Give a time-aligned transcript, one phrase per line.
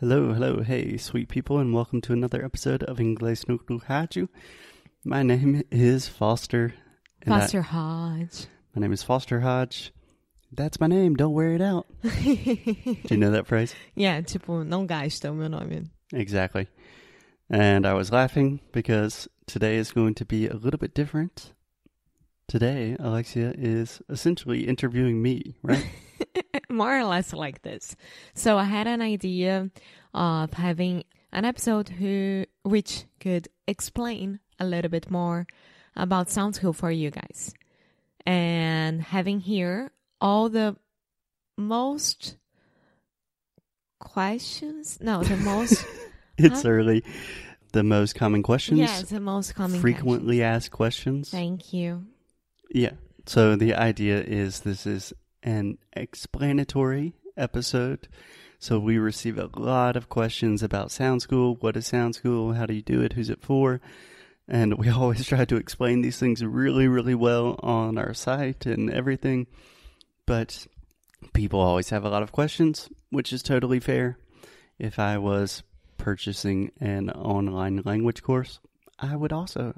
[0.00, 4.28] Hello, hello, hey, sweet people, and welcome to another episode of Inglês no Rádio.
[5.04, 6.74] My name is Foster.
[7.22, 8.46] and I- Foster Hodge.
[8.74, 9.92] my name is Foster Hodge.
[10.52, 11.14] That's my name.
[11.16, 11.86] Don't wear it out.
[12.02, 12.10] Do
[13.10, 13.74] you know that phrase?
[13.94, 15.90] yeah, tipo, não gasta o meu nome.
[16.12, 16.68] Exactly.
[17.50, 21.52] And I was laughing because today is going to be a little bit different.
[22.46, 25.84] Today, Alexia is essentially interviewing me, right?
[26.78, 27.94] More or less like this.
[28.34, 29.70] So I had an idea
[30.14, 35.46] of having an episode who which could explain a little bit more
[35.96, 37.52] about Sound School for you guys.
[38.24, 40.76] And having here all the
[41.56, 42.36] most
[44.00, 45.84] questions no the most
[46.38, 46.68] it's Huh?
[46.68, 47.02] early.
[47.72, 50.64] The most common questions, yeah the most common frequently questions.
[50.64, 51.30] asked questions.
[51.30, 52.06] thank you
[52.70, 52.92] Yeah.
[53.26, 58.08] So the idea is this is an explanatory episode.
[58.58, 61.56] So we receive a lot of questions about Sound School.
[61.60, 62.54] What is Sound School?
[62.54, 63.12] How do you do it?
[63.12, 63.80] Who's it for?
[64.48, 68.90] And we always try to explain these things really, really well on our site and
[68.90, 69.46] everything.
[70.26, 70.66] But
[71.32, 74.18] people always have a lot of questions, which is totally fair.
[74.78, 75.62] If I was
[75.96, 78.60] purchasing an online language course,
[78.98, 79.74] I would also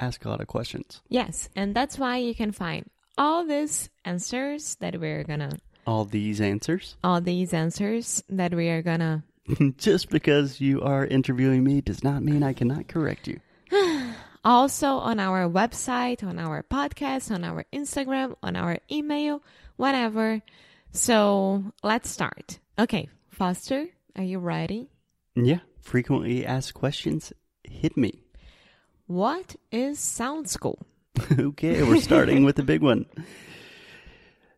[0.00, 1.00] ask a lot of questions.
[1.08, 6.40] yes and that's why you can find all these answers that we're gonna All these
[6.40, 6.96] answers.
[7.04, 9.24] all these answers that we are gonna
[9.76, 13.40] Just because you are interviewing me does not mean I cannot correct you.
[14.44, 19.42] also on our website, on our podcast, on our Instagram, on our email,
[19.76, 20.42] whatever.
[20.92, 22.58] So let's start.
[22.78, 24.88] Okay, Foster, are you ready?
[25.34, 27.32] Yeah, frequently asked questions
[27.64, 28.22] hit me.
[29.06, 30.86] What is Sound School?
[31.38, 33.06] okay, we're starting with the big one.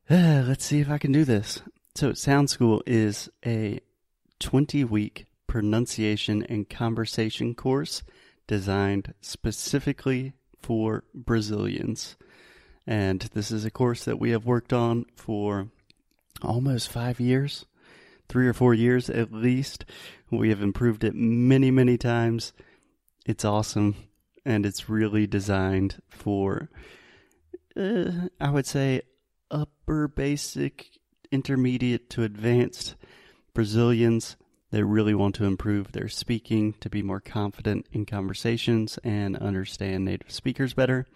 [0.09, 1.61] Uh, let's see if I can do this.
[1.95, 3.81] So, Sound School is a
[4.41, 8.03] 20 week pronunciation and conversation course
[8.47, 12.17] designed specifically for Brazilians.
[12.87, 15.69] And this is a course that we have worked on for
[16.43, 17.67] almost five years,
[18.29, 19.85] three or four years at least.
[20.31, 22.53] We have improved it many, many times.
[23.25, 23.97] It's awesome,
[24.47, 26.71] and it's really designed for,
[27.77, 29.03] uh, I would say,
[29.51, 31.01] upper basic,
[31.33, 32.95] intermediate to advanced
[33.53, 34.37] Brazilians
[34.71, 40.05] that really want to improve their speaking, to be more confident in conversations, and understand
[40.05, 41.07] native speakers better,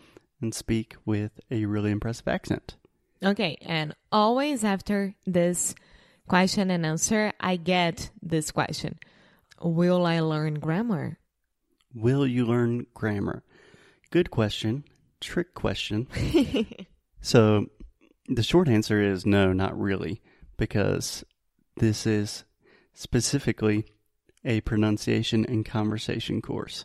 [0.40, 2.76] and speak with a really impressive accent.
[3.22, 5.74] Okay, and always after this
[6.26, 8.98] question and answer, I get this question
[9.62, 11.18] Will I learn grammar?
[11.94, 13.42] Will you learn grammar?
[14.10, 14.84] Good question.
[15.20, 16.06] Trick question.
[17.20, 17.66] so,
[18.28, 20.22] the short answer is no, not really,
[20.56, 21.24] because
[21.76, 22.44] this is
[22.94, 23.84] specifically
[24.44, 26.84] a pronunciation and conversation course.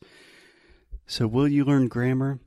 [1.07, 2.39] So, will you learn grammar?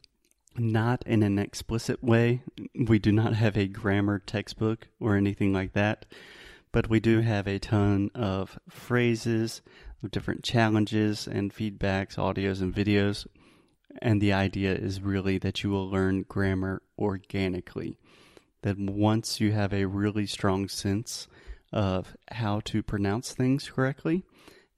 [0.56, 2.42] Not in an explicit way.
[2.75, 6.06] We do not have a grammar textbook or anything like that,
[6.72, 9.62] but we do have a ton of phrases,
[10.03, 13.26] of different challenges and feedbacks, audios and videos.
[14.00, 17.97] And the idea is really that you will learn grammar organically.
[18.62, 21.26] That once you have a really strong sense
[21.72, 24.25] of how to pronounce things correctly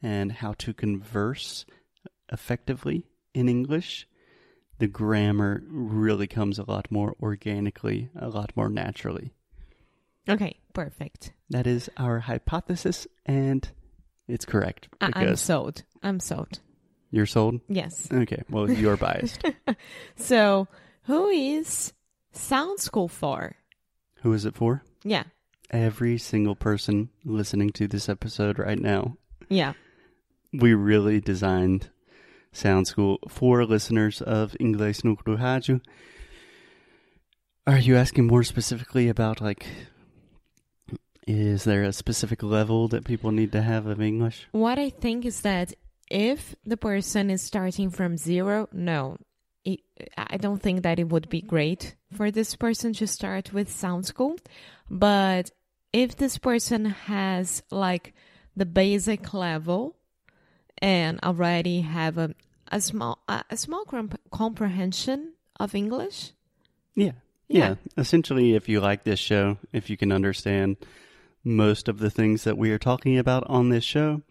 [0.03, 1.65] and how to converse
[2.33, 4.07] effectively in English,
[4.79, 9.33] the grammar really comes a lot more organically, a lot more naturally.
[10.29, 11.33] Okay, perfect.
[11.49, 13.71] That is our hypothesis, and
[14.31, 15.83] it's correct I- I'm because sold.
[16.03, 16.61] I'm sold.
[17.11, 17.61] you're sold.
[17.69, 18.09] Yes.
[18.13, 19.43] Okay, well, you're biased.
[20.17, 20.69] So,
[21.05, 21.93] who is
[22.33, 23.57] Sound School for?
[24.23, 24.83] Who is it for?
[25.05, 25.25] Yeah.
[25.71, 29.17] Every single person listening to this episode right now.
[29.49, 29.73] Yeah.
[30.53, 31.91] We really designed
[32.53, 35.81] Sound School for listeners of Inglês no.
[37.67, 39.67] Are you asking more specifically about, like,
[41.31, 44.49] is there a specific level that people need to have of English?
[44.53, 45.73] What I think is that
[46.11, 49.17] if the person is starting from zero, no,
[49.65, 49.81] it,
[50.17, 54.07] I don't think that it would be great for this person to start with Sound
[54.07, 54.37] School.
[54.89, 55.51] But
[55.93, 58.15] if this person has like
[58.57, 59.97] the basic level
[60.79, 62.35] and already have a,
[62.73, 66.33] a small a, a small comp- comprehension of English,
[66.95, 67.13] Yeah.
[67.49, 67.75] yeah.
[67.97, 70.77] Essentially, if you like this show, if you can understand
[71.45, 74.23] most of the things that we are talking about on this show,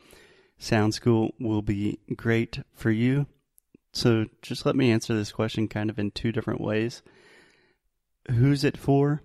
[0.57, 3.25] Sound School will be great for you.
[3.91, 7.01] So just let me answer this question kind of in two different ways.
[8.29, 9.21] Who's it for?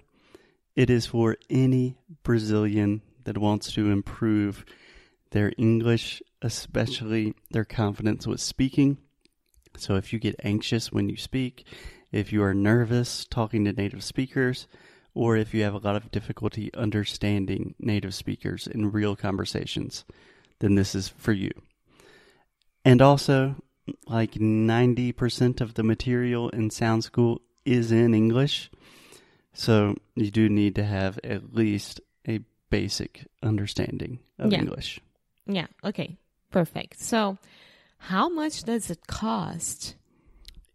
[0.75, 4.65] It is for any Brazilian that wants to improve
[5.31, 8.99] their English, especially their confidence with speaking.
[9.77, 11.67] So if you get anxious when you speak,
[12.13, 14.67] if you are nervous talking to native speakers,
[15.15, 20.05] or if you have a lot of difficulty understanding native speakers in real conversations,
[20.59, 21.51] then this is for you.
[22.85, 23.57] And also,
[24.07, 28.71] like 90% of the material in Sound School is in English.
[29.53, 32.41] So you do need to have at least a
[32.71, 34.61] basic understanding of Yeah.
[34.61, 35.01] English.
[35.47, 36.17] Yeah, okay.
[36.51, 37.01] Perfect.
[37.01, 37.39] So,
[37.99, 39.95] how much does it cost?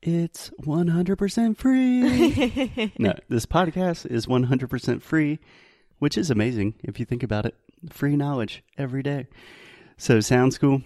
[0.02, 2.94] It's 100% free.
[3.00, 5.40] no, this podcast is 100% free,
[6.00, 7.56] which is amazing if you think about it.
[7.90, 9.28] Free knowledge every day.
[9.98, 10.84] So, Sound School,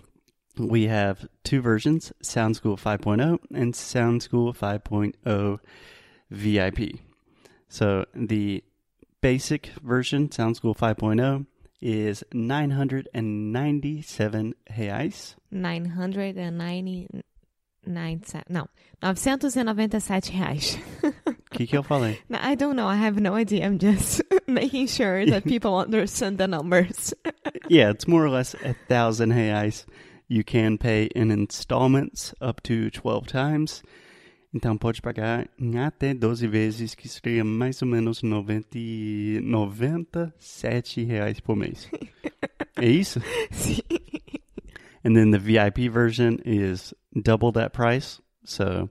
[0.58, 5.60] we have two versions Sound School 5.0 and Sound School 5.0
[6.32, 7.00] VIP.
[7.70, 8.64] So, the
[9.22, 11.46] basic version, Sound School 5.0,
[11.82, 15.36] is 997 reais.
[15.52, 17.24] 990
[17.86, 20.80] 997 reais.
[21.28, 22.18] O que, que eu falei?
[22.32, 22.88] I don't know.
[22.88, 23.66] I have no idea.
[23.66, 27.14] I'm just making sure that people understand the numbers.
[27.70, 29.86] yeah, it's more or less a thousand reais.
[30.28, 33.84] You can pay in installments up to 12 times.
[34.54, 38.78] Então pode pagar em até 12 vezes, que seria mais ou menos 90,
[39.42, 41.90] 97 reais por mês.
[42.80, 43.20] é isso?
[43.52, 43.82] Sim.
[45.04, 48.20] And then the VIP version is double that price.
[48.46, 48.90] So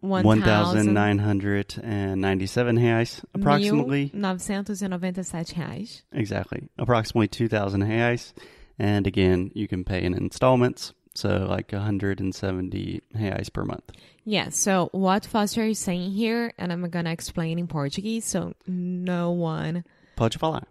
[0.00, 4.10] 1,997 reais, approximately.
[4.12, 6.02] 997 reais.
[6.12, 6.68] Exactly.
[6.78, 8.32] Approximately 2,000 reais.
[8.78, 10.92] And again, you can pay in installments.
[11.14, 13.90] So like 170 reais per month.
[14.24, 19.30] Yeah, so what Foster is saying here, and I'm gonna explain in Portuguese, so no
[19.30, 19.84] one,
[20.16, 20.64] Pode falar.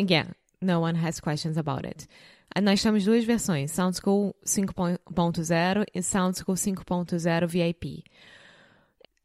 [0.00, 2.08] again, no one has questions about it.
[2.54, 8.04] Ah, Nós temos duas versões, Sound School 5.0 e Sound School 5.0 VIP.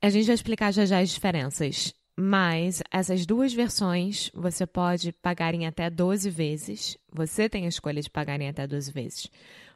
[0.02, 5.54] A gente vai explicar já já as diferenças, mas essas duas versões você pode pagar
[5.54, 6.98] em até 12 vezes.
[7.12, 9.28] Você tem a escolha de pagar em até 12 vezes.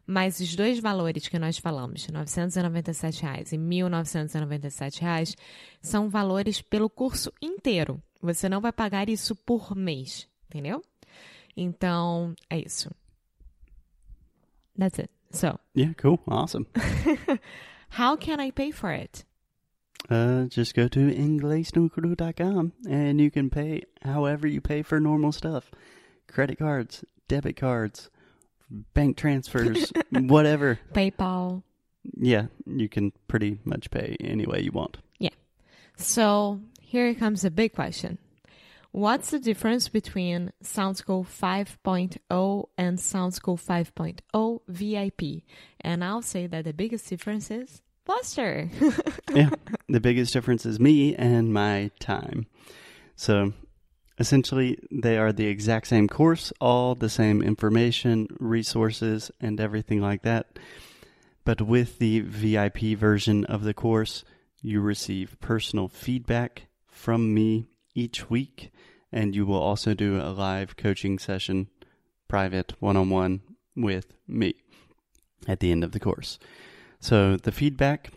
[0.07, 5.35] Mas os dois valores que nós falamos, 997 reais e 1.997 reais,
[5.81, 8.01] são valores pelo curso inteiro.
[8.21, 10.83] Você não vai pagar isso por mês, entendeu?
[11.57, 12.91] Então, é isso.
[14.77, 15.09] That's it.
[15.31, 16.21] So, Yeah, cool.
[16.27, 16.67] Awesome.
[17.89, 19.25] how can I pay for it?
[20.09, 25.71] Uh, just go to inglesnucru.com and you can pay however you pay for normal stuff.
[26.27, 28.09] Credit cards, debit cards,
[28.93, 30.79] bank transfers, whatever.
[30.93, 31.63] PayPal.
[32.17, 34.97] Yeah, you can pretty much pay any way you want.
[35.17, 35.29] Yeah.
[35.97, 38.19] So, here comes a big question.
[38.95, 45.43] What's the difference between Sound School 5.0 and Sound School 5.0 VIP?
[45.81, 48.69] And I'll say that the biggest difference is Foster.
[49.33, 49.49] yeah,
[49.89, 52.45] the biggest difference is me and my time.
[53.17, 53.51] So
[54.17, 60.21] essentially, they are the exact same course, all the same information, resources, and everything like
[60.21, 60.57] that.
[61.43, 64.23] But with the VIP version of the course,
[64.61, 68.71] you receive personal feedback from me each week,
[69.11, 71.69] and you will also do a live coaching session,
[72.27, 73.41] private one on one
[73.75, 74.53] with me
[75.47, 76.37] at the end of the course.
[76.99, 78.11] So the feedback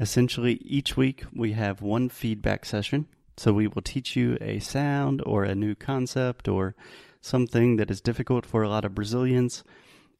[0.00, 3.06] essentially each week we have one feedback session.
[3.36, 6.74] So we will teach you a sound or a new concept or
[7.20, 9.64] something that is difficult for a lot of Brazilians.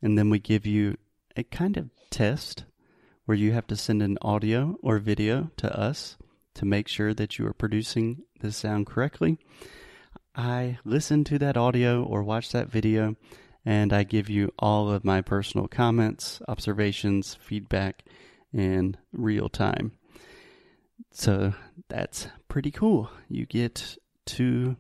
[0.01, 0.97] And then we give you
[1.37, 2.65] a kind of test
[3.25, 6.17] where you have to send an audio or video to us
[6.55, 9.39] to make sure that you are producing the sound correctly.
[10.35, 13.17] I listen to that audio or watch that video
[13.65, 18.05] and I give you all of my personal comments, observations, feedback
[18.53, 19.93] in real time.
[21.13, 21.55] So
[21.89, 23.11] that's pretty cool.
[23.29, 24.77] You get two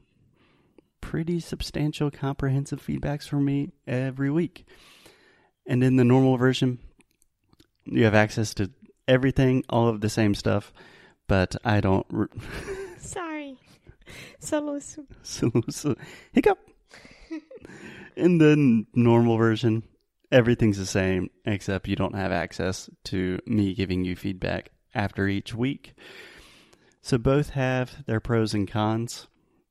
[1.00, 4.66] pretty substantial comprehensive feedbacks from me every week.
[5.66, 6.78] And in the normal version,
[7.84, 8.70] you have access to
[9.06, 10.72] everything, all of the same stuff,
[11.32, 12.04] but I don't.
[12.10, 12.26] Re-
[12.98, 13.56] Sorry.
[14.38, 15.06] Soluço.
[15.22, 15.94] so, so
[16.32, 16.58] hiccup.
[18.16, 19.82] In the normal version,
[20.30, 25.54] everything's the same except you don't have access to me giving you feedback after each
[25.54, 25.94] week.
[27.00, 29.26] So both have their pros and cons.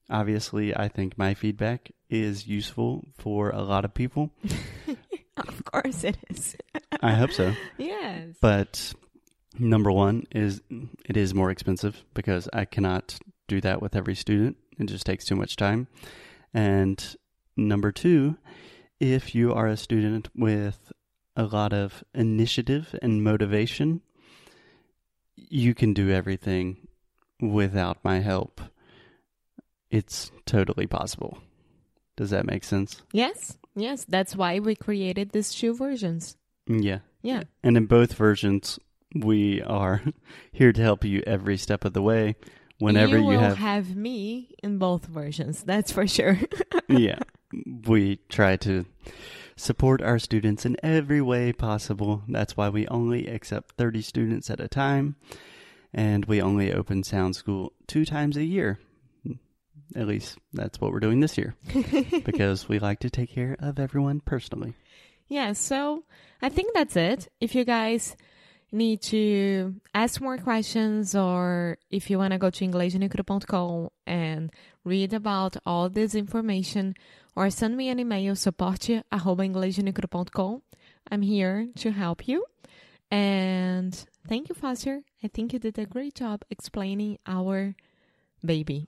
[0.09, 4.31] Obviously, I think my feedback is useful for a lot of people.
[5.37, 6.57] Of course it is.
[7.01, 7.53] I hope so.
[7.77, 8.35] yes.
[8.41, 8.93] But
[9.57, 10.61] number one is
[11.05, 13.17] it is more expensive because I cannot
[13.47, 14.57] do that with every student.
[14.77, 15.87] It just takes too much time.
[16.53, 17.15] And
[17.55, 18.37] number two
[19.01, 20.91] if you are a student with
[21.35, 24.01] a lot of initiative and motivation,
[25.35, 26.87] you can do everything
[27.41, 28.61] without my help.
[29.89, 31.39] It's totally possible.
[32.15, 33.01] Does that make sense?
[33.11, 34.05] Yes, yes.
[34.07, 36.37] That's why we created these two versions.
[36.67, 36.99] Yeah.
[37.23, 37.43] Yeah.
[37.63, 38.77] And in both versions,
[39.13, 40.01] we are
[40.51, 42.35] here to help you every step of the way.
[42.79, 45.63] Whenever you you, will have, me in both versions.
[45.63, 46.39] That's for sure.
[46.89, 47.19] yeah,
[47.85, 48.85] we try to
[49.55, 52.23] support our students in every way possible.
[52.27, 55.15] That's why we only accept 30 students at a time,
[55.93, 58.79] and we only open Sound School two times a year.
[59.95, 61.55] At least that's what we're doing this year
[62.25, 64.73] because we like to take care of everyone personally.
[65.27, 66.03] Yeah, so
[66.41, 67.27] I think that's it.
[67.39, 68.15] If you guys
[68.71, 74.51] need to ask more questions or if you want to go to inglesnecru.com and
[74.83, 76.95] read about all this information
[77.35, 80.61] or send me an email support inglesnecru.com.
[81.09, 82.45] I'm here to help you.
[83.09, 83.93] And
[84.27, 85.01] thank you, Foster.
[85.23, 87.75] I think you did a great job explaining our
[88.43, 88.87] baby.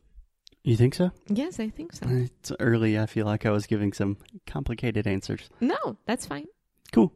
[0.63, 1.11] You think so?
[1.27, 2.07] Yes, I think so.
[2.09, 2.97] It's early.
[2.97, 5.49] I feel like I was giving some complicated answers.
[5.59, 6.45] No, that's fine.
[6.93, 7.11] Cool.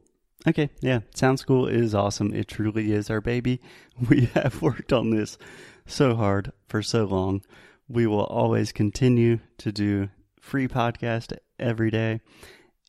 [0.46, 2.32] Okay, yeah, Sound School is awesome.
[2.32, 3.60] It truly is our baby.
[4.08, 5.36] We have worked on this
[5.84, 7.42] so hard for so long.
[7.88, 12.20] We will always continue to do free podcast every day.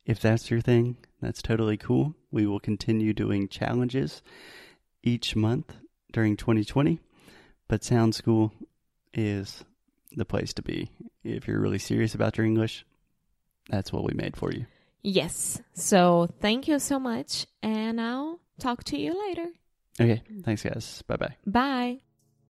[0.06, 2.14] If that's your thing, that's totally cool.
[2.32, 4.22] We will continue doing challenges
[5.02, 5.76] each month
[6.12, 7.00] during 2020.
[7.68, 8.54] But Sound School
[9.14, 9.64] is
[10.12, 10.92] the place to be.
[11.24, 12.86] If you're really serious about your English,
[13.70, 14.66] that's what we made for you.
[15.02, 15.62] Yes.
[15.74, 19.48] So thank you so much, and I'll talk to you later.
[20.00, 20.22] Okay.
[20.44, 21.04] Thanks, guys.
[21.08, 21.36] Bye bye.
[21.46, 22.00] Bye.